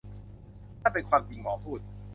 [0.81, 1.79] นั่นเป็นความจริงหมอพูด